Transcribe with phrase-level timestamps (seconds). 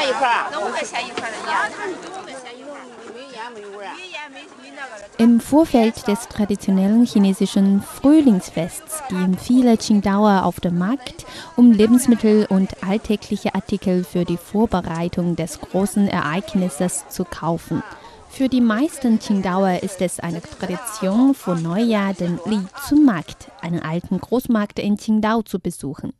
[0.00, 0.48] 钱一块儿啊？
[0.50, 1.70] 那五块钱一块的烟，
[3.14, 3.94] 没烟没味儿啊。
[3.96, 5.02] 没烟没没那个了。
[5.18, 11.24] Im Vorfeld des traditionellen chinesischen Frühlingsfests gehen viele Qingdaoer auf den Markt,
[11.56, 17.82] um Lebensmittel und alltägliche Artikel für die Vorbereitung des großen Ereignisses zu kaufen.
[18.28, 23.80] Für die meisten Qingdaoer ist es eine Tradition, vor Neujahr den Li Zun Markt, einen
[23.80, 26.12] alten Großmarkt in Qingdao, zu besuchen.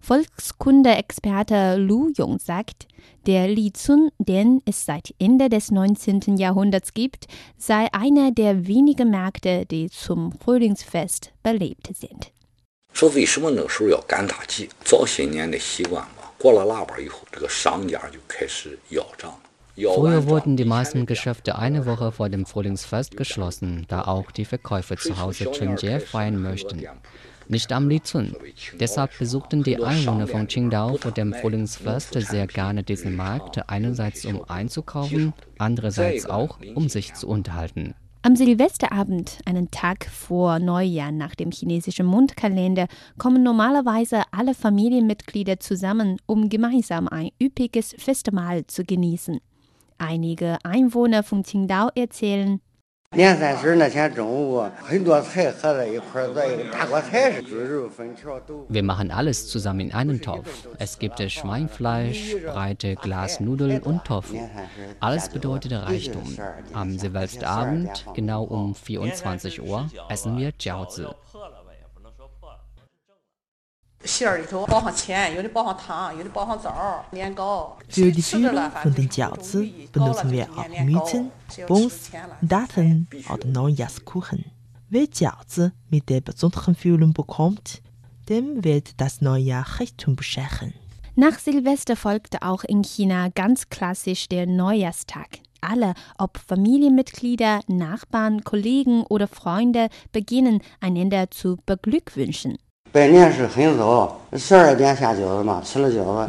[0.00, 2.86] Volkskunde-Experte Lu Yong sagt,
[3.26, 6.36] der Li Zun, den es seit Ende des 19.
[6.36, 7.26] Jahrhunderts gibt,
[7.58, 12.32] sei einer der wenigen Märkte, die zum Frühlingsfest belebt sind.
[12.92, 14.68] 说为什么那个时候要赶大集？
[14.84, 19.32] 早些年的习惯吧，过了腊八以后，这个商家就开始要账。
[19.76, 24.02] 要完 Früher 账 wurden die 以前的 meisten 店 Geschäfte eine Woche vor dem Frühlingsfest geschlossen, da
[24.02, 26.84] auch die Verkäufer zu Hause Chunjie feiern möchten.
[27.47, 28.35] Nicht am Lizun.
[28.79, 34.43] Deshalb besuchten die Einwohner von Qingdao vor dem Frühlingsfest sehr gerne diesen Markt, einerseits um
[34.47, 37.93] einzukaufen, andererseits auch um sich zu unterhalten.
[38.23, 42.87] Am Silvesterabend, einen Tag vor Neujahr nach dem chinesischen Mondkalender,
[43.19, 49.39] kommen normalerweise alle Familienmitglieder zusammen, um gemeinsam ein üppiges Festmahl zu genießen.
[49.99, 52.61] Einige Einwohner von Qingdao erzählen,
[53.16, 58.64] 年三十那天中午，很多菜合在一块儿，做一个大锅菜似的，猪肉、粉条都。
[58.70, 60.68] Wir machen alles zusammen in einen Topf.
[60.78, 64.36] Es gibt Schweinfleisch, breite Glasnudeln und Tofu.
[65.00, 66.22] Alles bedeutet Reichtum.
[66.72, 71.06] Am Silvesterabend, genau um 24 Uhr, essen wir Jiaozi.
[74.14, 77.76] 馅儿里头包上钱，有的包上糖，有的包上枣、年糕。
[77.90, 80.50] Für die 吃着 Füllung 了，反 von 正 den 就 Jiaozi 意高了 benutzen 就 wir 是
[80.52, 84.44] auch 年糕 Mützen, 是要吃 Bons, 钱了 Datteln oder Neujahrskuchen.
[84.88, 87.82] Wer Jiaozi mit der besonderen Füllung bekommt,
[88.28, 90.72] dem wird das Neujahr Reichtum bescheren.
[91.14, 95.40] Nach Silvester folgte auch in China ganz klassisch der Neujahrstag.
[95.60, 102.56] Alle, ob Familienmitglieder, Nachbarn, Kollegen oder Freunde, beginnen einander zu beglückwünschen.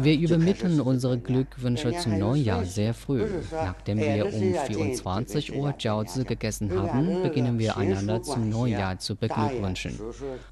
[0.01, 3.25] Wir übermitteln unsere Glückwünsche zum Neujahr sehr früh.
[3.51, 9.97] Nachdem wir um 24 Uhr Jiaozi gegessen haben, beginnen wir einander zum Neujahr zu beglückwünschen.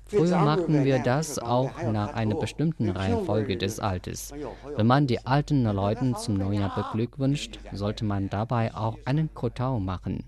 [0.06, 4.32] Früher machten wir das auch nach einer bestimmten Reihenfolge des Alters.
[4.78, 10.24] Wenn man die alten Leute zum Neujahr beglückwünscht, sollte man dabei auch einen Kotau machen.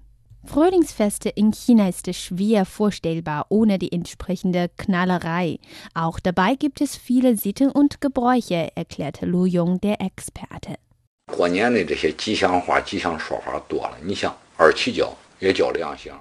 [0.47, 5.59] Frühlingsfeste in China ist schwer vorstellbar ohne die entsprechende Knallerei.
[5.95, 10.77] Auch dabei gibt es viele Sitten und Gebräuche, erklärte Lu Yong, der Experte.
[11.27, 13.97] 过年的这些吉祥话、吉祥说法多了。
[14.03, 15.26] 你像二七饺也叫两香。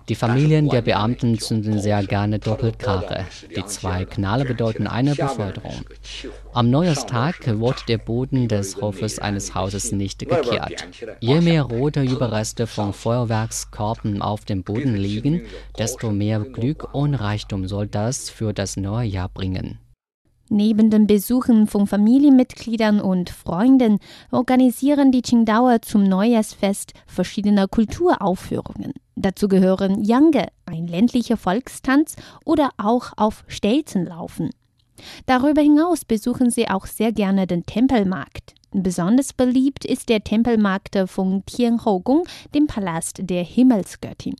[0.08, 3.24] Die Familien der Beamten zünden sehr gerne Doppelkarre.
[3.54, 5.86] Die zwei Knalle bedeuten eine Beförderung.
[6.52, 10.86] Am Neujahrstag wird der Boden des Hofes eines Hauses nicht gekehrt.
[11.20, 15.42] Je mehr rote Überreste von Feuerwerkskörben auf dem Boden liegen,
[15.78, 19.78] desto mehr Glück und Reichtum soll das für das neue Jahr bringen.
[20.48, 23.98] Neben den Besuchen von Familienmitgliedern und Freunden
[24.30, 28.92] organisieren die Qingdaoer zum Neujahrsfest verschiedene Kulturaufführungen.
[29.16, 32.14] Dazu gehören Yange, ein ländlicher Volkstanz,
[32.44, 34.50] oder auch auf Stelzen laufen.
[35.26, 38.54] Darüber hinaus besuchen sie auch sehr gerne den Tempelmarkt.
[38.72, 42.24] Besonders beliebt ist der Tempelmarkt von Tianhougong,
[42.54, 44.36] dem Palast der Himmelsgöttin.